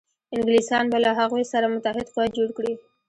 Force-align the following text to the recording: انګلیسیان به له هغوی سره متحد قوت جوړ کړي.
انګلیسیان 0.35 0.85
به 0.91 0.97
له 1.05 1.11
هغوی 1.19 1.43
سره 1.51 1.65
متحد 1.73 2.07
قوت 2.13 2.31
جوړ 2.37 2.49
کړي. 2.57 2.73